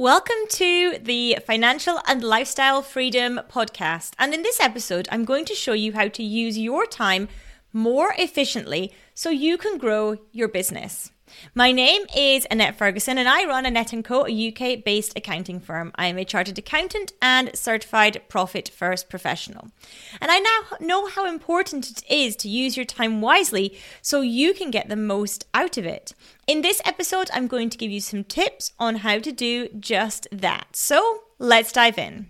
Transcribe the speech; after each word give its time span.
Welcome 0.00 0.48
to 0.52 0.96
the 0.98 1.36
Financial 1.46 2.00
and 2.06 2.24
Lifestyle 2.24 2.80
Freedom 2.80 3.38
podcast. 3.50 4.14
And 4.18 4.32
in 4.32 4.40
this 4.40 4.58
episode, 4.58 5.06
I'm 5.12 5.26
going 5.26 5.44
to 5.44 5.54
show 5.54 5.74
you 5.74 5.92
how 5.92 6.08
to 6.08 6.22
use 6.22 6.56
your 6.56 6.86
time 6.86 7.28
more 7.74 8.14
efficiently 8.16 8.94
so 9.12 9.28
you 9.28 9.58
can 9.58 9.76
grow 9.76 10.16
your 10.32 10.48
business. 10.48 11.12
My 11.54 11.72
name 11.72 12.02
is 12.16 12.46
Annette 12.50 12.76
Ferguson 12.76 13.18
and 13.18 13.28
I 13.28 13.44
run 13.44 13.66
Annette 13.66 13.94
& 14.02 14.04
Co, 14.04 14.26
a 14.26 14.48
UK-based 14.48 15.12
accounting 15.16 15.60
firm. 15.60 15.92
I 15.94 16.06
am 16.06 16.18
a 16.18 16.24
chartered 16.24 16.58
accountant 16.58 17.12
and 17.20 17.50
certified 17.54 18.22
profit 18.28 18.68
first 18.68 19.08
professional. 19.08 19.70
And 20.20 20.30
I 20.30 20.38
now 20.38 20.76
know 20.80 21.06
how 21.06 21.26
important 21.26 21.90
it 21.90 22.02
is 22.10 22.36
to 22.36 22.48
use 22.48 22.76
your 22.76 22.86
time 22.86 23.20
wisely 23.20 23.78
so 24.02 24.20
you 24.20 24.54
can 24.54 24.70
get 24.70 24.88
the 24.88 24.96
most 24.96 25.46
out 25.54 25.76
of 25.76 25.84
it. 25.84 26.12
In 26.46 26.62
this 26.62 26.80
episode, 26.84 27.30
I'm 27.32 27.46
going 27.46 27.70
to 27.70 27.78
give 27.78 27.90
you 27.90 28.00
some 28.00 28.24
tips 28.24 28.72
on 28.78 28.96
how 28.96 29.18
to 29.18 29.32
do 29.32 29.68
just 29.78 30.26
that. 30.32 30.74
So, 30.76 31.24
let's 31.38 31.72
dive 31.72 31.98
in. 31.98 32.28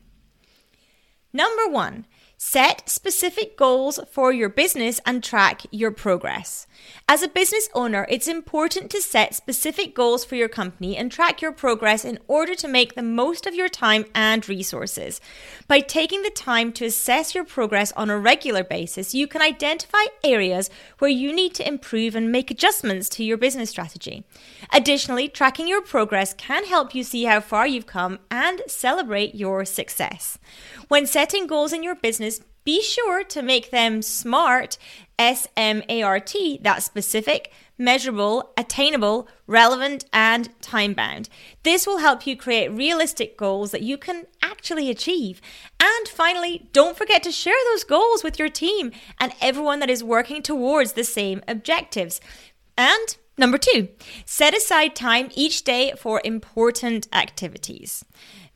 Number 1.32 1.68
1, 1.68 2.06
Set 2.42 2.88
specific 2.88 3.54
goals 3.54 4.00
for 4.10 4.32
your 4.32 4.48
business 4.48 4.98
and 5.04 5.22
track 5.22 5.60
your 5.70 5.90
progress. 5.90 6.66
As 7.06 7.22
a 7.22 7.28
business 7.28 7.68
owner, 7.74 8.06
it's 8.08 8.26
important 8.26 8.90
to 8.92 9.02
set 9.02 9.34
specific 9.34 9.94
goals 9.94 10.24
for 10.24 10.36
your 10.36 10.48
company 10.48 10.96
and 10.96 11.12
track 11.12 11.42
your 11.42 11.52
progress 11.52 12.02
in 12.02 12.18
order 12.28 12.54
to 12.54 12.66
make 12.66 12.94
the 12.94 13.02
most 13.02 13.46
of 13.46 13.54
your 13.54 13.68
time 13.68 14.06
and 14.14 14.48
resources. 14.48 15.20
By 15.68 15.80
taking 15.80 16.22
the 16.22 16.30
time 16.30 16.72
to 16.72 16.86
assess 16.86 17.34
your 17.34 17.44
progress 17.44 17.92
on 17.92 18.08
a 18.08 18.18
regular 18.18 18.64
basis, 18.64 19.14
you 19.14 19.26
can 19.26 19.42
identify 19.42 20.04
areas 20.24 20.70
where 20.98 21.10
you 21.10 21.34
need 21.34 21.52
to 21.56 21.68
improve 21.68 22.14
and 22.14 22.32
make 22.32 22.50
adjustments 22.50 23.10
to 23.10 23.22
your 23.22 23.36
business 23.36 23.68
strategy. 23.68 24.24
Additionally, 24.72 25.28
tracking 25.28 25.68
your 25.68 25.82
progress 25.82 26.32
can 26.32 26.64
help 26.64 26.94
you 26.94 27.04
see 27.04 27.24
how 27.24 27.40
far 27.40 27.66
you've 27.66 27.84
come 27.84 28.18
and 28.30 28.62
celebrate 28.66 29.34
your 29.34 29.66
success. 29.66 30.38
When 30.88 31.06
setting 31.06 31.46
goals 31.46 31.74
in 31.74 31.82
your 31.82 31.94
business, 31.94 32.29
be 32.64 32.82
sure 32.82 33.24
to 33.24 33.42
make 33.42 33.70
them 33.70 34.02
SMART, 34.02 34.78
S 35.18 35.48
M 35.56 35.82
A 35.88 36.02
R 36.02 36.20
T, 36.20 36.58
that's 36.62 36.84
specific, 36.84 37.52
measurable, 37.76 38.52
attainable, 38.56 39.26
relevant, 39.46 40.04
and 40.12 40.48
time 40.60 40.92
bound. 40.92 41.28
This 41.62 41.86
will 41.86 41.98
help 41.98 42.26
you 42.26 42.36
create 42.36 42.70
realistic 42.70 43.36
goals 43.36 43.70
that 43.70 43.82
you 43.82 43.96
can 43.96 44.26
actually 44.42 44.90
achieve. 44.90 45.40
And 45.80 46.08
finally, 46.08 46.68
don't 46.72 46.96
forget 46.96 47.22
to 47.24 47.32
share 47.32 47.54
those 47.70 47.84
goals 47.84 48.22
with 48.22 48.38
your 48.38 48.50
team 48.50 48.92
and 49.18 49.32
everyone 49.40 49.80
that 49.80 49.90
is 49.90 50.04
working 50.04 50.42
towards 50.42 50.92
the 50.92 51.04
same 51.04 51.42
objectives. 51.48 52.20
And 52.76 53.16
number 53.36 53.58
two, 53.58 53.88
set 54.24 54.54
aside 54.54 54.94
time 54.94 55.30
each 55.34 55.64
day 55.64 55.92
for 55.96 56.20
important 56.24 57.08
activities. 57.12 58.04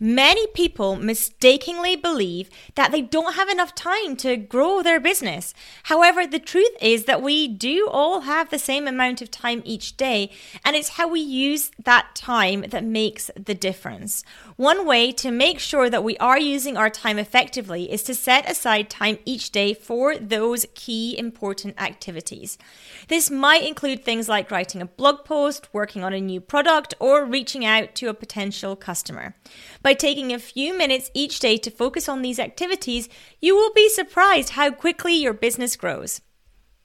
Many 0.00 0.48
people 0.48 0.96
mistakenly 0.96 1.94
believe 1.94 2.50
that 2.74 2.90
they 2.90 3.00
don't 3.00 3.36
have 3.36 3.48
enough 3.48 3.76
time 3.76 4.16
to 4.16 4.36
grow 4.36 4.82
their 4.82 4.98
business. 4.98 5.54
However, 5.84 6.26
the 6.26 6.40
truth 6.40 6.72
is 6.80 7.04
that 7.04 7.22
we 7.22 7.46
do 7.46 7.88
all 7.90 8.22
have 8.22 8.50
the 8.50 8.58
same 8.58 8.88
amount 8.88 9.22
of 9.22 9.30
time 9.30 9.62
each 9.64 9.96
day, 9.96 10.32
and 10.64 10.74
it's 10.74 10.90
how 10.90 11.06
we 11.06 11.20
use 11.20 11.70
that 11.84 12.14
time 12.16 12.62
that 12.70 12.84
makes 12.84 13.30
the 13.36 13.54
difference. 13.54 14.24
One 14.56 14.84
way 14.84 15.12
to 15.12 15.30
make 15.30 15.60
sure 15.60 15.88
that 15.88 16.02
we 16.02 16.16
are 16.18 16.40
using 16.40 16.76
our 16.76 16.90
time 16.90 17.18
effectively 17.18 17.90
is 17.90 18.02
to 18.04 18.16
set 18.16 18.50
aside 18.50 18.90
time 18.90 19.18
each 19.24 19.52
day 19.52 19.74
for 19.74 20.18
those 20.18 20.66
key 20.74 21.16
important 21.16 21.80
activities. 21.80 22.58
This 23.06 23.30
might 23.30 23.62
include 23.62 24.04
things 24.04 24.28
like 24.28 24.50
writing 24.50 24.82
a 24.82 24.86
blog 24.86 25.24
post, 25.24 25.68
working 25.72 26.02
on 26.02 26.12
a 26.12 26.20
new 26.20 26.40
product, 26.40 26.94
or 26.98 27.24
reaching 27.24 27.64
out 27.64 27.94
to 27.94 28.08
a 28.08 28.14
potential 28.14 28.74
customer. 28.74 29.36
By 29.84 29.92
taking 29.92 30.32
a 30.32 30.38
few 30.38 30.76
minutes 30.76 31.10
each 31.12 31.40
day 31.40 31.58
to 31.58 31.70
focus 31.70 32.08
on 32.08 32.22
these 32.22 32.38
activities, 32.38 33.06
you 33.38 33.54
will 33.54 33.70
be 33.74 33.90
surprised 33.90 34.50
how 34.50 34.70
quickly 34.70 35.12
your 35.12 35.34
business 35.34 35.76
grows. 35.76 36.22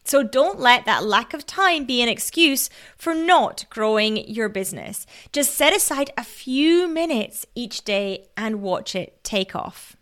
So 0.03 0.21
don't 0.21 0.59
let 0.59 0.83
that 0.83 1.05
lack 1.05 1.33
of 1.33 1.45
time 1.45 1.85
be 1.85 2.01
an 2.01 2.09
excuse 2.09 2.69
for 2.97 3.15
not 3.15 3.63
growing 3.69 4.29
your 4.29 4.49
business. 4.49 5.05
Just 5.31 5.55
set 5.55 5.73
aside 5.73 6.11
a 6.17 6.25
few 6.25 6.89
minutes 6.89 7.45
each 7.55 7.85
day 7.85 8.27
and 8.35 8.61
watch 8.61 8.95
it 8.95 9.23
take 9.23 9.55
off. 9.55 9.95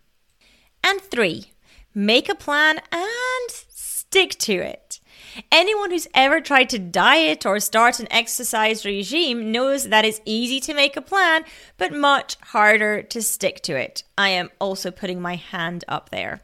And 0.84 1.00
three, 1.00 1.52
make 1.94 2.28
a 2.28 2.36
plan 2.36 2.80
and 2.92 3.52
stick 3.52 4.40
to 4.40 4.54
it. 4.54 5.00
Anyone 5.52 5.92
who's 5.92 6.08
ever 6.14 6.42
tried 6.42 6.70
to 6.70 6.80
diet 6.80 7.46
or 7.46 7.60
start 7.60 8.00
an 8.00 8.08
exercise 8.12 8.86
regime 8.86 9.52
knows 9.52 9.90
that 9.90 10.06
it's 10.06 10.22
easy 10.26 10.60
to 10.62 10.74
make 10.74 10.98
a 10.98 11.02
plan, 11.02 11.44
but 11.78 11.94
much 11.94 12.38
harder 12.42 13.02
to 13.04 13.22
stick 13.22 13.62
to 13.64 13.76
it. 13.76 14.04
I 14.18 14.30
am 14.30 14.50
also 14.60 14.92
putting 14.92 15.22
my 15.22 15.36
hand 15.36 15.84
up 15.88 16.10
there. 16.10 16.42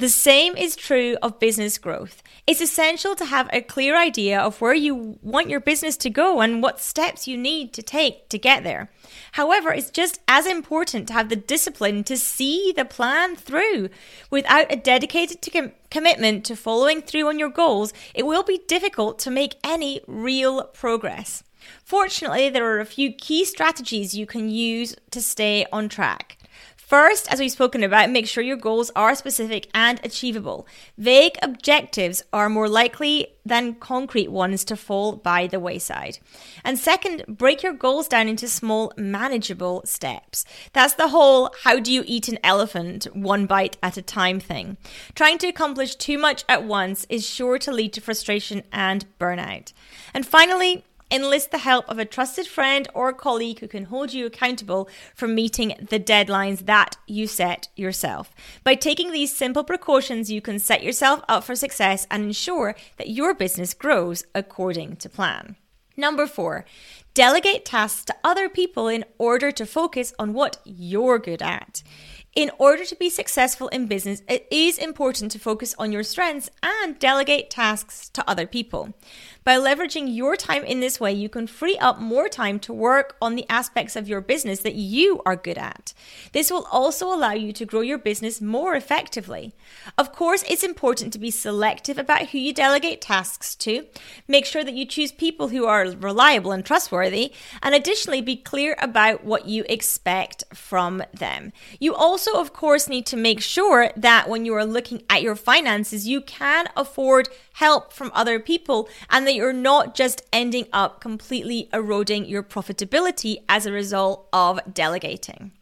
The 0.00 0.08
same 0.08 0.56
is 0.56 0.76
true 0.76 1.18
of 1.20 1.38
business 1.38 1.76
growth. 1.76 2.22
It's 2.46 2.62
essential 2.62 3.14
to 3.16 3.26
have 3.26 3.50
a 3.52 3.60
clear 3.60 3.98
idea 3.98 4.40
of 4.40 4.58
where 4.58 4.72
you 4.72 5.18
want 5.20 5.50
your 5.50 5.60
business 5.60 5.94
to 5.98 6.08
go 6.08 6.40
and 6.40 6.62
what 6.62 6.80
steps 6.80 7.28
you 7.28 7.36
need 7.36 7.74
to 7.74 7.82
take 7.82 8.30
to 8.30 8.38
get 8.38 8.64
there. 8.64 8.90
However, 9.32 9.70
it's 9.70 9.90
just 9.90 10.22
as 10.26 10.46
important 10.46 11.06
to 11.08 11.12
have 11.12 11.28
the 11.28 11.36
discipline 11.36 12.02
to 12.04 12.16
see 12.16 12.72
the 12.74 12.86
plan 12.86 13.36
through. 13.36 13.90
Without 14.30 14.72
a 14.72 14.76
dedicated 14.76 15.42
to 15.42 15.50
com- 15.50 15.72
commitment 15.90 16.46
to 16.46 16.56
following 16.56 17.02
through 17.02 17.28
on 17.28 17.38
your 17.38 17.50
goals, 17.50 17.92
it 18.14 18.24
will 18.24 18.42
be 18.42 18.62
difficult 18.66 19.18
to 19.18 19.30
make 19.30 19.56
any 19.62 20.00
real 20.06 20.64
progress. 20.64 21.44
Fortunately, 21.84 22.48
there 22.48 22.64
are 22.74 22.80
a 22.80 22.86
few 22.86 23.12
key 23.12 23.44
strategies 23.44 24.14
you 24.14 24.24
can 24.24 24.48
use 24.48 24.96
to 25.10 25.20
stay 25.20 25.66
on 25.70 25.90
track. 25.90 26.38
First, 26.90 27.32
as 27.32 27.38
we've 27.38 27.52
spoken 27.52 27.84
about, 27.84 28.10
make 28.10 28.26
sure 28.26 28.42
your 28.42 28.56
goals 28.56 28.90
are 28.96 29.14
specific 29.14 29.68
and 29.72 30.00
achievable. 30.02 30.66
Vague 30.98 31.38
objectives 31.40 32.24
are 32.32 32.48
more 32.48 32.68
likely 32.68 33.28
than 33.46 33.76
concrete 33.76 34.32
ones 34.32 34.64
to 34.64 34.74
fall 34.74 35.14
by 35.14 35.46
the 35.46 35.60
wayside. 35.60 36.18
And 36.64 36.76
second, 36.76 37.26
break 37.28 37.62
your 37.62 37.74
goals 37.74 38.08
down 38.08 38.26
into 38.26 38.48
small, 38.48 38.92
manageable 38.96 39.82
steps. 39.84 40.44
That's 40.72 40.94
the 40.94 41.10
whole 41.10 41.54
how 41.62 41.78
do 41.78 41.92
you 41.92 42.02
eat 42.08 42.26
an 42.26 42.40
elephant 42.42 43.04
one 43.14 43.46
bite 43.46 43.76
at 43.84 43.96
a 43.96 44.02
time 44.02 44.40
thing. 44.40 44.76
Trying 45.14 45.38
to 45.38 45.48
accomplish 45.48 45.94
too 45.94 46.18
much 46.18 46.42
at 46.48 46.64
once 46.64 47.06
is 47.08 47.24
sure 47.24 47.56
to 47.60 47.70
lead 47.70 47.92
to 47.92 48.00
frustration 48.00 48.64
and 48.72 49.06
burnout. 49.20 49.72
And 50.12 50.26
finally, 50.26 50.84
enlist 51.10 51.50
the 51.50 51.58
help 51.58 51.88
of 51.88 51.98
a 51.98 52.04
trusted 52.04 52.46
friend 52.46 52.88
or 52.94 53.12
colleague 53.12 53.60
who 53.60 53.68
can 53.68 53.84
hold 53.84 54.12
you 54.12 54.26
accountable 54.26 54.88
for 55.14 55.26
meeting 55.26 55.74
the 55.90 56.00
deadlines 56.00 56.66
that 56.66 56.96
you 57.06 57.26
set 57.26 57.68
yourself. 57.76 58.34
By 58.64 58.74
taking 58.74 59.12
these 59.12 59.34
simple 59.34 59.64
precautions, 59.64 60.30
you 60.30 60.40
can 60.40 60.58
set 60.58 60.82
yourself 60.82 61.22
up 61.28 61.44
for 61.44 61.56
success 61.56 62.06
and 62.10 62.24
ensure 62.24 62.74
that 62.96 63.10
your 63.10 63.34
business 63.34 63.74
grows 63.74 64.24
according 64.34 64.96
to 64.96 65.08
plan. 65.08 65.56
Number 65.96 66.26
four, 66.26 66.64
delegate 67.14 67.64
tasks 67.64 68.04
to 68.06 68.14
other 68.24 68.48
people 68.48 68.88
in 68.88 69.04
order 69.18 69.50
to 69.50 69.66
focus 69.66 70.14
on 70.18 70.32
what 70.32 70.58
you're 70.64 71.18
good 71.18 71.42
at. 71.42 71.82
In 72.36 72.52
order 72.58 72.84
to 72.84 72.94
be 72.94 73.10
successful 73.10 73.66
in 73.68 73.88
business, 73.88 74.22
it 74.28 74.46
is 74.52 74.78
important 74.78 75.32
to 75.32 75.38
focus 75.40 75.74
on 75.78 75.90
your 75.90 76.04
strengths 76.04 76.48
and 76.62 76.96
delegate 76.98 77.50
tasks 77.50 78.08
to 78.10 78.28
other 78.30 78.46
people. 78.46 78.94
By 79.42 79.56
leveraging 79.56 80.14
your 80.14 80.36
time 80.36 80.64
in 80.64 80.80
this 80.80 81.00
way, 81.00 81.12
you 81.12 81.30
can 81.30 81.46
free 81.46 81.78
up 81.78 81.98
more 81.98 82.28
time 82.28 82.58
to 82.60 82.74
work 82.74 83.16
on 83.22 83.36
the 83.36 83.46
aspects 83.48 83.96
of 83.96 84.06
your 84.06 84.20
business 84.20 84.60
that 84.60 84.74
you 84.74 85.22
are 85.24 85.34
good 85.34 85.56
at. 85.56 85.94
This 86.32 86.50
will 86.50 86.66
also 86.70 87.06
allow 87.06 87.32
you 87.32 87.52
to 87.54 87.64
grow 87.64 87.80
your 87.80 87.96
business 87.96 88.42
more 88.42 88.74
effectively. 88.74 89.54
Of 89.96 90.12
course, 90.12 90.44
it's 90.46 90.62
important 90.62 91.14
to 91.14 91.18
be 91.18 91.30
selective 91.30 91.96
about 91.96 92.28
who 92.28 92.38
you 92.38 92.52
delegate 92.52 93.00
tasks 93.00 93.54
to. 93.56 93.86
Make 94.28 94.44
sure 94.44 94.62
that 94.62 94.74
you 94.74 94.84
choose 94.84 95.10
people 95.10 95.48
who 95.48 95.64
are 95.64 95.86
reliable 95.86 96.52
and 96.52 96.64
trustworthy, 96.64 97.32
and 97.62 97.74
additionally, 97.74 98.20
be 98.20 98.36
clear 98.36 98.76
about 98.78 99.24
what 99.24 99.46
you 99.46 99.64
expect 99.70 100.44
from 100.52 101.02
them. 101.14 101.52
You 101.78 101.94
also, 101.94 102.38
of 102.38 102.52
course, 102.52 102.88
need 102.88 103.06
to 103.06 103.16
make 103.16 103.40
sure 103.40 103.90
that 103.96 104.28
when 104.28 104.44
you 104.44 104.54
are 104.54 104.66
looking 104.66 105.02
at 105.08 105.22
your 105.22 105.36
finances, 105.36 106.06
you 106.06 106.20
can 106.20 106.68
afford 106.76 107.30
help 107.54 107.92
from 107.92 108.10
other 108.14 108.38
people 108.38 108.88
and 109.08 109.26
that 109.30 109.36
you're 109.36 109.52
not 109.52 109.94
just 109.94 110.22
ending 110.32 110.66
up 110.72 111.00
completely 111.00 111.68
eroding 111.72 112.24
your 112.24 112.42
profitability 112.42 113.36
as 113.48 113.64
a 113.64 113.70
result 113.70 114.28
of 114.32 114.58
delegating. 114.74 115.52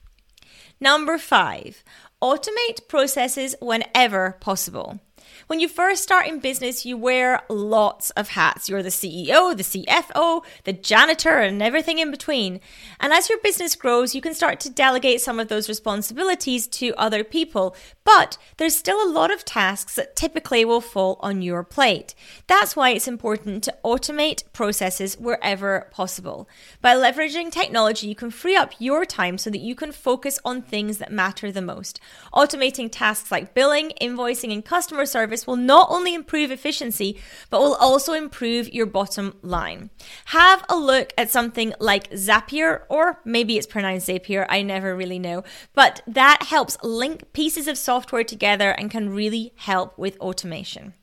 Number 0.81 1.19
five, 1.19 1.85
automate 2.23 2.89
processes 2.89 3.55
whenever 3.61 4.39
possible. 4.41 5.01
When 5.47 5.61
you 5.61 5.69
first 5.69 6.03
start 6.03 6.27
in 6.27 6.41
business, 6.41 6.85
you 6.85 6.97
wear 6.97 7.43
lots 7.49 8.11
of 8.11 8.31
hats. 8.31 8.69
You're 8.69 8.83
the 8.83 8.89
CEO, 8.89 9.57
the 9.57 9.63
CFO, 9.63 10.45
the 10.65 10.73
janitor, 10.73 11.39
and 11.39 11.63
everything 11.63 11.99
in 11.99 12.11
between. 12.11 12.61
And 13.01 13.13
as 13.13 13.29
your 13.29 13.39
business 13.39 13.75
grows, 13.75 14.15
you 14.15 14.21
can 14.21 14.35
start 14.35 14.61
to 14.61 14.71
delegate 14.71 15.21
some 15.21 15.39
of 15.39 15.49
those 15.49 15.69
responsibilities 15.69 16.67
to 16.69 16.95
other 16.97 17.23
people. 17.23 17.77
But 18.05 18.39
there's 18.57 18.77
still 18.77 19.07
a 19.07 19.13
lot 19.13 19.31
of 19.31 19.45
tasks 19.45 19.95
that 19.95 20.17
typically 20.17 20.65
will 20.65 20.81
fall 20.81 21.19
on 21.21 21.43
your 21.43 21.63
plate. 21.63 22.15
That's 22.47 22.75
why 22.75 22.91
it's 22.91 23.07
important 23.09 23.63
to 23.65 23.77
automate 23.85 24.45
processes 24.53 25.19
wherever 25.19 25.89
possible. 25.91 26.49
By 26.81 26.95
leveraging 26.95 27.53
technology, 27.53 28.09
you 28.09 28.15
can 28.15 28.31
free 28.31 28.57
up 28.57 28.73
your 28.79 29.05
time 29.05 29.39
so 29.39 29.51
that 29.51 29.61
you 29.61 29.75
can 29.75 29.93
focus 29.93 30.39
on 30.45 30.63
things 30.63 30.99
that 30.99 31.13
matter 31.13 31.53
the 31.53 31.63
most. 31.63 32.01
Automating 32.33 32.89
tasks 32.91 33.31
like 33.31 33.55
billing, 33.55 33.93
invoicing, 34.01 34.53
and 34.53 34.65
customer 34.65 35.05
service 35.05 35.28
will 35.47 35.57
not 35.57 35.89
only 35.91 36.15
improve 36.15 36.51
efficiency, 36.51 37.19
but 37.51 37.61
will 37.61 37.75
also 37.75 38.13
improve 38.13 38.73
your 38.73 38.87
bottom 38.87 39.37
line. 39.43 39.91
Have 40.27 40.65
a 40.69 40.77
look 40.77 41.13
at 41.17 41.31
something 41.31 41.75
like 41.79 42.11
Zapier, 42.11 42.83
or 42.89 43.21
maybe 43.25 43.57
it's 43.57 43.67
pronounced 43.67 44.09
Zapier, 44.09 44.47
I 44.49 44.63
never 44.63 44.97
really 44.97 45.19
know, 45.19 45.45
but 45.75 46.03
that 46.07 46.45
helps 46.45 46.77
link 46.83 47.33
pieces 47.33 47.69
of 47.69 47.79
software 47.79 48.25
together 48.25 48.71
and 48.71 48.91
can 48.91 49.11
really 49.11 49.53
help 49.57 49.99
with 49.99 50.19
automation. 50.19 50.95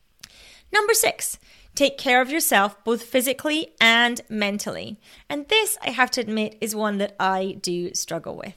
Number 0.73 0.93
six, 0.93 1.37
take 1.73 1.97
care 1.97 2.21
of 2.21 2.29
yourself 2.29 2.83
both 2.83 3.03
physically 3.03 3.73
and 3.79 4.21
mentally. 4.29 4.99
And 5.29 5.47
this, 5.47 5.77
I 5.81 5.91
have 5.91 6.11
to 6.11 6.21
admit, 6.21 6.57
is 6.59 6.75
one 6.75 6.97
that 6.97 7.15
I 7.19 7.57
do 7.61 7.93
struggle 7.93 8.35
with. 8.35 8.55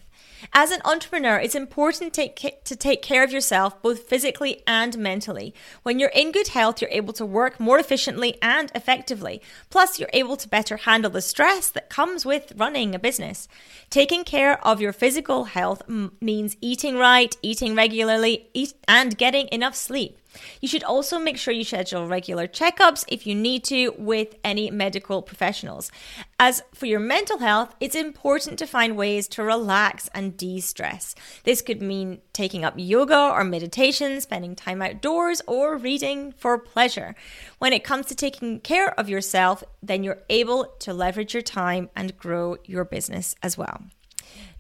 As 0.52 0.70
an 0.70 0.80
entrepreneur, 0.84 1.38
it's 1.38 1.54
important 1.54 2.12
to 2.14 2.28
take, 2.28 3.02
care 3.02 3.24
of 3.24 3.32
yourself 3.32 3.80
both 3.82 4.08
physically 4.08 4.62
and 4.66 4.96
mentally. 4.98 5.54
When 5.82 5.98
you're 5.98 6.10
in 6.10 6.32
good 6.32 6.48
health, 6.48 6.80
you're 6.80 6.90
able 6.90 7.12
to 7.14 7.26
work 7.26 7.58
more 7.58 7.78
efficiently 7.78 8.38
and 8.40 8.70
effectively. 8.74 9.40
Plus, 9.70 9.98
you're 9.98 10.10
able 10.12 10.36
to 10.36 10.48
better 10.48 10.78
handle 10.78 11.10
the 11.10 11.22
stress 11.22 11.68
that 11.70 11.90
comes 11.90 12.24
with 12.24 12.52
running 12.56 12.94
a 12.94 12.98
business. 12.98 13.48
Taking 13.90 14.24
care 14.24 14.64
of 14.66 14.80
your 14.80 14.92
physical 14.92 15.44
health 15.44 15.82
m- 15.88 16.12
means 16.20 16.56
eating 16.60 16.96
right, 16.96 17.36
eating 17.42 17.74
regularly, 17.74 18.48
eat, 18.54 18.74
and 18.86 19.16
getting 19.16 19.48
enough 19.52 19.74
sleep. 19.74 20.18
You 20.60 20.68
should 20.68 20.84
also 20.84 21.18
make 21.18 21.38
sure 21.38 21.54
you 21.54 21.64
schedule 21.64 22.06
regular 22.06 22.46
checkups 22.46 23.04
if 23.08 23.26
you 23.26 23.34
need 23.34 23.64
to 23.64 23.94
with 23.98 24.34
any 24.44 24.70
medical 24.70 25.22
professionals. 25.22 25.90
As 26.38 26.62
for 26.74 26.86
your 26.86 27.00
mental 27.00 27.38
health, 27.38 27.74
it's 27.80 27.96
important 27.96 28.58
to 28.58 28.66
find 28.66 28.96
ways 28.96 29.26
to 29.28 29.42
relax 29.42 30.08
and 30.14 30.36
de 30.36 30.60
stress. 30.60 31.14
This 31.44 31.62
could 31.62 31.82
mean 31.82 32.20
taking 32.32 32.64
up 32.64 32.74
yoga 32.76 33.30
or 33.32 33.44
meditation, 33.44 34.20
spending 34.20 34.54
time 34.54 34.82
outdoors, 34.82 35.42
or 35.46 35.76
reading 35.76 36.32
for 36.32 36.58
pleasure. 36.58 37.14
When 37.58 37.72
it 37.72 37.84
comes 37.84 38.06
to 38.06 38.14
taking 38.14 38.60
care 38.60 38.98
of 38.98 39.08
yourself, 39.08 39.64
then 39.82 40.04
you're 40.04 40.22
able 40.28 40.66
to 40.80 40.92
leverage 40.92 41.34
your 41.34 41.42
time 41.42 41.90
and 41.96 42.16
grow 42.18 42.56
your 42.64 42.84
business 42.84 43.34
as 43.42 43.58
well. 43.58 43.82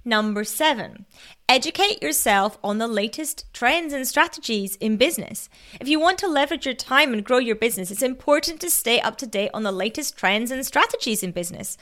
Number 0.08 0.42
seven, 0.42 1.04
educate 1.50 2.02
yourself 2.02 2.56
on 2.64 2.78
the 2.78 2.88
latest 2.88 3.44
trends 3.52 3.92
and 3.92 4.08
strategies 4.08 4.74
in 4.76 4.96
business. 4.96 5.50
If 5.82 5.86
you 5.86 6.00
want 6.00 6.16
to 6.20 6.26
leverage 6.26 6.64
your 6.64 6.74
time 6.74 7.12
and 7.12 7.22
grow 7.22 7.36
your 7.36 7.56
business, 7.56 7.90
it's 7.90 8.00
important 8.00 8.58
to 8.62 8.70
stay 8.70 9.02
up 9.02 9.18
to 9.18 9.26
date 9.26 9.50
on 9.52 9.64
the 9.64 9.70
latest 9.70 10.16
trends 10.16 10.50
and 10.50 10.64
strategies 10.64 11.22
in 11.22 11.32
business. 11.32 11.76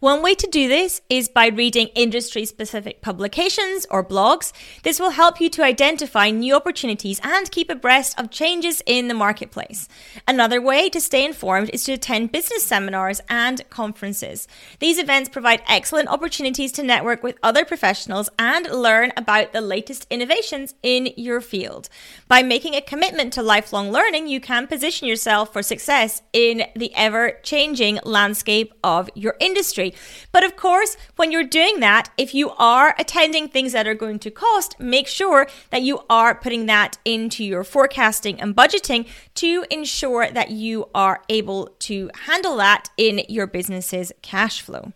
One 0.00 0.22
way 0.22 0.34
to 0.34 0.46
do 0.46 0.68
this 0.68 1.00
is 1.08 1.30
by 1.30 1.46
reading 1.46 1.86
industry 1.94 2.44
specific 2.44 3.00
publications 3.00 3.86
or 3.90 4.04
blogs. 4.04 4.52
This 4.82 5.00
will 5.00 5.12
help 5.12 5.40
you 5.40 5.48
to 5.48 5.64
identify 5.64 6.28
new 6.28 6.54
opportunities 6.54 7.18
and 7.24 7.50
keep 7.50 7.70
abreast 7.70 8.20
of 8.20 8.30
changes 8.30 8.82
in 8.84 9.08
the 9.08 9.14
marketplace. 9.14 9.88
Another 10.28 10.60
way 10.60 10.90
to 10.90 11.00
stay 11.00 11.24
informed 11.24 11.70
is 11.72 11.84
to 11.84 11.94
attend 11.94 12.30
business 12.30 12.62
seminars 12.62 13.22
and 13.30 13.66
conferences. 13.70 14.46
These 14.80 14.98
events 14.98 15.30
provide 15.30 15.62
excellent 15.66 16.10
opportunities 16.10 16.72
to 16.72 16.82
network 16.82 17.22
with 17.22 17.38
other 17.42 17.64
professionals 17.64 18.28
and 18.38 18.70
learn 18.70 19.14
about 19.16 19.54
the 19.54 19.62
latest 19.62 20.06
innovations 20.10 20.74
in 20.82 21.14
your 21.16 21.40
field. 21.40 21.88
By 22.28 22.42
making 22.42 22.74
a 22.74 22.82
commitment 22.82 23.32
to 23.32 23.42
lifelong 23.42 23.90
learning, 23.90 24.26
you 24.26 24.42
can 24.42 24.66
position 24.66 25.08
yourself 25.08 25.54
for 25.54 25.62
success 25.62 26.20
in 26.34 26.64
the 26.76 26.94
ever 26.94 27.38
changing 27.42 27.98
landscape 28.04 28.74
of 28.84 29.08
your 29.14 29.36
industry. 29.40 29.85
But 30.32 30.44
of 30.44 30.56
course, 30.56 30.96
when 31.16 31.32
you're 31.32 31.44
doing 31.44 31.80
that, 31.80 32.10
if 32.16 32.34
you 32.34 32.50
are 32.50 32.94
attending 32.98 33.48
things 33.48 33.72
that 33.72 33.86
are 33.86 33.94
going 33.94 34.18
to 34.20 34.30
cost, 34.30 34.78
make 34.80 35.06
sure 35.06 35.46
that 35.70 35.82
you 35.82 36.00
are 36.08 36.34
putting 36.34 36.66
that 36.66 36.98
into 37.04 37.44
your 37.44 37.64
forecasting 37.64 38.40
and 38.40 38.56
budgeting 38.56 39.06
to 39.36 39.64
ensure 39.70 40.30
that 40.30 40.50
you 40.50 40.88
are 40.94 41.22
able 41.28 41.74
to 41.80 42.10
handle 42.26 42.56
that 42.56 42.88
in 42.96 43.22
your 43.28 43.46
business's 43.46 44.12
cash 44.22 44.60
flow. 44.60 44.92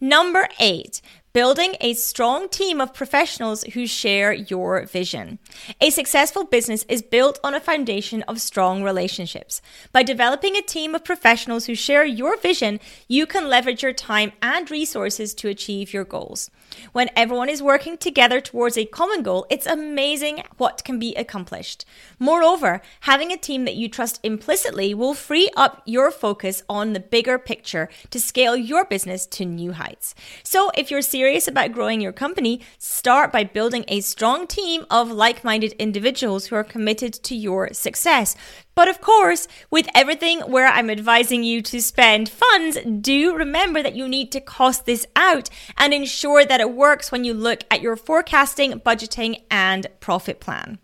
Number 0.00 0.48
eight, 0.58 1.00
building 1.34 1.74
a 1.80 1.92
strong 1.94 2.48
team 2.48 2.80
of 2.80 2.94
professionals 2.94 3.64
who 3.74 3.88
share 3.88 4.32
your 4.32 4.86
vision. 4.86 5.36
A 5.80 5.90
successful 5.90 6.44
business 6.44 6.84
is 6.88 7.02
built 7.02 7.40
on 7.42 7.54
a 7.54 7.60
foundation 7.60 8.22
of 8.28 8.40
strong 8.40 8.84
relationships. 8.84 9.60
By 9.90 10.04
developing 10.04 10.56
a 10.56 10.62
team 10.62 10.94
of 10.94 11.02
professionals 11.02 11.66
who 11.66 11.74
share 11.74 12.04
your 12.04 12.36
vision, 12.36 12.78
you 13.08 13.26
can 13.26 13.48
leverage 13.48 13.82
your 13.82 13.92
time 13.92 14.30
and 14.40 14.70
resources 14.70 15.34
to 15.34 15.48
achieve 15.48 15.92
your 15.92 16.04
goals. 16.04 16.52
When 16.92 17.10
everyone 17.16 17.48
is 17.48 17.60
working 17.60 17.98
together 17.98 18.40
towards 18.40 18.78
a 18.78 18.84
common 18.84 19.24
goal, 19.24 19.44
it's 19.50 19.66
amazing 19.66 20.44
what 20.56 20.84
can 20.84 21.00
be 21.00 21.16
accomplished. 21.16 21.84
Moreover, 22.20 22.80
having 23.00 23.32
a 23.32 23.36
team 23.36 23.64
that 23.64 23.74
you 23.74 23.88
trust 23.88 24.20
implicitly 24.22 24.94
will 24.94 25.14
free 25.14 25.50
up 25.56 25.82
your 25.84 26.12
focus 26.12 26.62
on 26.68 26.92
the 26.92 27.00
bigger 27.00 27.38
picture 27.40 27.88
to 28.10 28.20
scale 28.20 28.56
your 28.56 28.84
business 28.84 29.26
to 29.26 29.44
new 29.44 29.72
heights. 29.72 30.14
So, 30.44 30.70
if 30.76 30.92
you're 30.92 31.02
serious 31.24 31.48
about 31.48 31.72
growing 31.72 32.02
your 32.02 32.12
company, 32.12 32.60
start 32.76 33.32
by 33.32 33.42
building 33.42 33.82
a 33.88 34.02
strong 34.02 34.46
team 34.46 34.84
of 34.90 35.10
like 35.10 35.42
minded 35.42 35.72
individuals 35.78 36.46
who 36.46 36.54
are 36.54 36.62
committed 36.62 37.14
to 37.14 37.34
your 37.34 37.72
success. 37.72 38.36
But 38.74 38.88
of 38.88 39.00
course, 39.00 39.48
with 39.70 39.88
everything 39.94 40.40
where 40.40 40.66
I'm 40.66 40.90
advising 40.90 41.42
you 41.42 41.62
to 41.62 41.80
spend 41.80 42.28
funds, 42.28 42.76
do 43.00 43.34
remember 43.34 43.82
that 43.82 43.96
you 43.96 44.06
need 44.06 44.32
to 44.32 44.40
cost 44.40 44.84
this 44.84 45.06
out 45.16 45.48
and 45.78 45.94
ensure 45.94 46.44
that 46.44 46.60
it 46.60 46.74
works 46.74 47.10
when 47.10 47.24
you 47.24 47.32
look 47.32 47.64
at 47.70 47.80
your 47.80 47.96
forecasting, 47.96 48.80
budgeting, 48.80 49.44
and 49.50 49.86
profit 50.00 50.40
plan. 50.40 50.78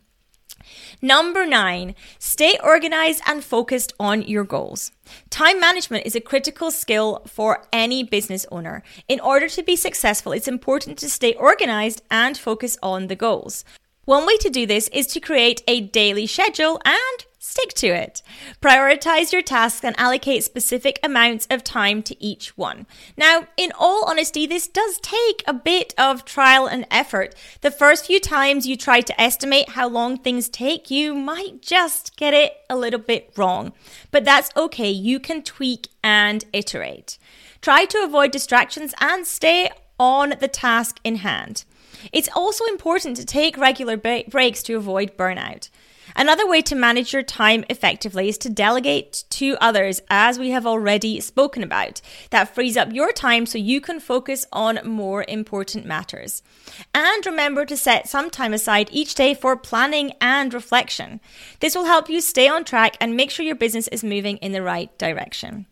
Number 1.03 1.47
nine, 1.47 1.95
stay 2.19 2.59
organized 2.63 3.23
and 3.27 3.43
focused 3.43 3.93
on 3.99 4.23
your 4.23 4.45
goals. 4.45 4.93
Time 5.31 5.61
management 5.61 6.07
is 6.07 6.15
a 6.15 6.21
critical 6.21 6.71
skill 6.71 7.23
for 7.27 7.65
any 7.73 8.03
business 8.03 8.47
owner. 8.53 8.83
In 9.09 9.21
order 9.21 9.49
to 9.49 9.63
be 9.63 9.77
successful, 9.77 10.33
it's 10.33 10.49
important 10.49 10.99
to 10.99 11.11
stay 11.11 11.35
organized 11.35 12.03
and 12.11 12.37
focus 12.37 12.77
on 12.83 13.07
the 13.07 13.17
goals. 13.17 13.65
One 14.05 14.27
way 14.27 14.37
to 14.39 14.51
do 14.51 14.67
this 14.67 14.89
is 14.89 15.07
to 15.09 15.21
create 15.21 15.63
a 15.69 15.81
daily 15.81 16.27
schedule 16.27 16.81
and 16.85 17.27
stick 17.39 17.73
to 17.75 17.89
it. 17.89 18.23
Prioritize 18.61 19.33
your 19.33 19.43
tasks 19.43 19.85
and 19.85 19.99
allocate 19.99 20.45
specific 20.45 20.99
amounts 21.03 21.47
of 21.51 21.65
time 21.65 22.03
to 22.05 22.23
each 22.23 22.57
one. 22.57 22.87
Now, 23.17 23.47
in 23.57 23.73
all 23.79 24.05
honesty, 24.09 24.47
this 24.47 24.69
does 24.69 24.99
take 25.01 25.43
a 25.47 25.53
bit 25.53 25.95
of 25.99 26.25
trial 26.25 26.67
and 26.67 26.87
effort. 26.91 27.35
The 27.61 27.71
first 27.71 28.07
few 28.07 28.21
times 28.21 28.67
you 28.67 28.77
try 28.77 29.01
to 29.01 29.21
estimate 29.21 29.71
how 29.71 29.89
long 29.89 30.19
things 30.19 30.49
take, 30.49 30.91
you 30.91 31.15
might 31.15 31.61
just 31.61 32.17
get 32.17 32.35
it 32.35 32.53
a 32.69 32.77
little 32.77 33.01
bit 33.01 33.33
wrong. 33.37 33.73
But 34.11 34.25
that's 34.25 34.51
okay, 34.57 34.91
you 34.91 35.19
can 35.19 35.43
tweak 35.43 35.89
and 36.03 36.45
iterate. 36.53 37.19
Try 37.61 37.85
to 37.87 38.03
avoid 38.05 38.31
distractions 38.31 38.95
and 39.01 39.27
stay 39.27 39.71
on 39.99 40.35
the 40.41 40.49
task 40.49 40.99
in 41.05 41.17
hand. 41.17 41.65
It's 42.13 42.29
also 42.35 42.65
important 42.67 43.17
to 43.17 43.25
take 43.25 43.57
regular 43.57 43.97
breaks 43.97 44.63
to 44.65 44.77
avoid 44.77 45.17
burnout. 45.17 45.69
Another 46.17 46.47
way 46.47 46.61
to 46.63 46.75
manage 46.75 47.13
your 47.13 47.23
time 47.23 47.65
effectively 47.71 48.29
is 48.29 48.39
to 48.39 48.51
delegate 48.51 49.25
to 49.31 49.57
others, 49.61 50.03
as 50.11 50.39
we 50.39 50.51
have 50.51 50.67
already 50.67 51.21
spoken 51.21 51.63
about. 51.63 52.01
That 52.31 52.55
frees 52.55 52.77
up 52.77 52.93
your 52.93 53.13
time 53.13 53.47
so 53.47 53.59
you 53.59 53.81
can 53.81 54.01
focus 54.01 54.47
on 54.53 54.81
more 54.85 55.25
important 55.29 55.87
matters. 55.87 56.43
And 56.95 57.25
remember 57.25 57.65
to 57.65 57.77
set 57.77 58.09
some 58.09 58.31
time 58.31 58.53
aside 58.53 58.89
each 58.91 59.15
day 59.15 59.35
for 59.35 59.57
planning 59.57 60.13
and 60.21 60.53
reflection. 60.53 61.21
This 61.61 61.75
will 61.75 61.85
help 61.85 62.09
you 62.09 62.21
stay 62.21 62.49
on 62.49 62.65
track 62.65 62.97
and 63.01 63.17
make 63.17 63.31
sure 63.31 63.47
your 63.47 63.55
business 63.55 63.89
is 63.89 64.03
moving 64.03 64.37
in 64.39 64.53
the 64.53 64.63
right 64.63 64.97
direction. 64.99 65.67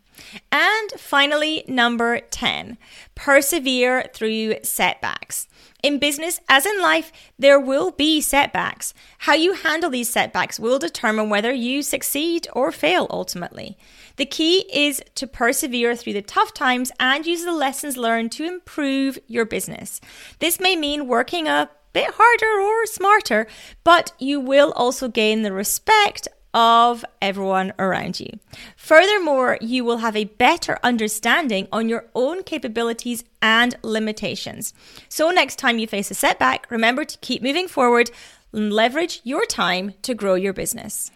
And 0.50 0.90
finally, 0.92 1.64
number 1.68 2.20
10, 2.20 2.78
persevere 3.14 4.10
through 4.12 4.56
setbacks. 4.62 5.48
In 5.82 5.98
business, 5.98 6.40
as 6.48 6.66
in 6.66 6.82
life, 6.82 7.12
there 7.38 7.60
will 7.60 7.92
be 7.92 8.20
setbacks. 8.20 8.94
How 9.18 9.34
you 9.34 9.52
handle 9.52 9.90
these 9.90 10.10
setbacks 10.10 10.58
will 10.58 10.78
determine 10.78 11.30
whether 11.30 11.52
you 11.52 11.82
succeed 11.82 12.48
or 12.52 12.72
fail 12.72 13.06
ultimately. 13.10 13.78
The 14.16 14.26
key 14.26 14.68
is 14.72 15.00
to 15.14 15.28
persevere 15.28 15.94
through 15.94 16.14
the 16.14 16.22
tough 16.22 16.52
times 16.52 16.90
and 16.98 17.24
use 17.24 17.44
the 17.44 17.52
lessons 17.52 17.96
learned 17.96 18.32
to 18.32 18.44
improve 18.44 19.20
your 19.28 19.44
business. 19.44 20.00
This 20.40 20.58
may 20.58 20.74
mean 20.74 21.06
working 21.06 21.46
a 21.46 21.70
bit 21.92 22.10
harder 22.14 22.60
or 22.60 22.86
smarter, 22.86 23.46
but 23.84 24.12
you 24.18 24.40
will 24.40 24.72
also 24.72 25.08
gain 25.08 25.42
the 25.42 25.52
respect 25.52 26.26
of 26.54 27.04
everyone 27.20 27.72
around 27.78 28.20
you. 28.20 28.30
Furthermore, 28.76 29.58
you 29.60 29.84
will 29.84 29.98
have 29.98 30.16
a 30.16 30.24
better 30.24 30.78
understanding 30.82 31.68
on 31.72 31.88
your 31.88 32.06
own 32.14 32.42
capabilities 32.42 33.24
and 33.42 33.76
limitations. 33.82 34.72
So, 35.08 35.30
next 35.30 35.56
time 35.56 35.78
you 35.78 35.86
face 35.86 36.10
a 36.10 36.14
setback, 36.14 36.70
remember 36.70 37.04
to 37.04 37.18
keep 37.18 37.42
moving 37.42 37.68
forward 37.68 38.10
and 38.52 38.72
leverage 38.72 39.20
your 39.24 39.44
time 39.44 39.94
to 40.02 40.14
grow 40.14 40.34
your 40.34 40.52
business. 40.52 41.10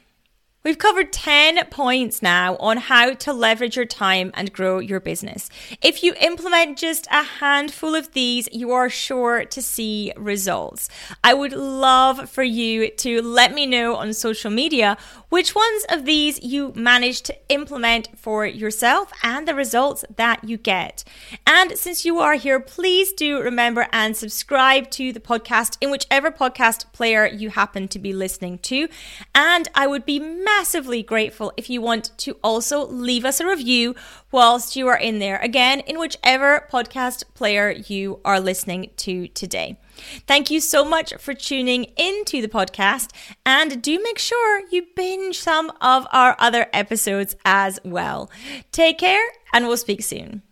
We've 0.64 0.78
covered 0.78 1.12
10 1.12 1.66
points 1.70 2.22
now 2.22 2.54
on 2.58 2.76
how 2.76 3.14
to 3.14 3.32
leverage 3.32 3.74
your 3.74 3.84
time 3.84 4.30
and 4.34 4.52
grow 4.52 4.78
your 4.78 5.00
business. 5.00 5.50
If 5.82 6.04
you 6.04 6.14
implement 6.20 6.78
just 6.78 7.08
a 7.10 7.24
handful 7.24 7.96
of 7.96 8.12
these, 8.12 8.48
you 8.52 8.70
are 8.70 8.88
sure 8.88 9.44
to 9.44 9.60
see 9.60 10.12
results. 10.16 10.88
I 11.24 11.34
would 11.34 11.52
love 11.52 12.30
for 12.30 12.44
you 12.44 12.90
to 12.90 13.22
let 13.22 13.52
me 13.52 13.66
know 13.66 13.96
on 13.96 14.12
social 14.12 14.52
media 14.52 14.96
which 15.30 15.54
ones 15.54 15.84
of 15.88 16.04
these 16.04 16.40
you 16.42 16.72
managed 16.76 17.24
to 17.24 17.36
implement 17.48 18.16
for 18.16 18.46
yourself 18.46 19.10
and 19.24 19.48
the 19.48 19.54
results 19.56 20.04
that 20.14 20.44
you 20.44 20.58
get. 20.58 21.02
And 21.44 21.76
since 21.76 22.04
you 22.04 22.20
are 22.20 22.34
here, 22.34 22.60
please 22.60 23.12
do 23.12 23.40
remember 23.40 23.88
and 23.92 24.16
subscribe 24.16 24.90
to 24.90 25.12
the 25.12 25.20
podcast 25.20 25.76
in 25.80 25.90
whichever 25.90 26.30
podcast 26.30 26.92
player 26.92 27.26
you 27.26 27.50
happen 27.50 27.88
to 27.88 27.98
be 27.98 28.12
listening 28.12 28.58
to. 28.58 28.88
And 29.34 29.68
I 29.74 29.88
would 29.88 30.04
be 30.04 30.20
massively 30.58 31.02
grateful 31.02 31.52
if 31.56 31.68
you 31.70 31.80
want 31.80 32.16
to 32.18 32.36
also 32.42 32.86
leave 32.86 33.24
us 33.24 33.40
a 33.40 33.46
review 33.46 33.94
whilst 34.30 34.76
you 34.76 34.86
are 34.86 34.96
in 34.96 35.18
there. 35.18 35.38
Again, 35.38 35.80
in 35.80 35.98
whichever 35.98 36.68
podcast 36.70 37.24
player 37.34 37.70
you 37.70 38.20
are 38.24 38.40
listening 38.40 38.90
to 38.98 39.28
today. 39.28 39.78
Thank 40.26 40.50
you 40.50 40.60
so 40.60 40.84
much 40.84 41.14
for 41.16 41.34
tuning 41.34 41.84
into 41.96 42.42
the 42.42 42.48
podcast 42.48 43.10
and 43.46 43.82
do 43.82 44.02
make 44.02 44.18
sure 44.18 44.62
you 44.70 44.86
binge 44.94 45.38
some 45.38 45.70
of 45.80 46.06
our 46.12 46.36
other 46.38 46.66
episodes 46.72 47.34
as 47.44 47.78
well. 47.84 48.30
Take 48.72 48.98
care 48.98 49.26
and 49.52 49.66
we'll 49.66 49.76
speak 49.76 50.02
soon. 50.02 50.42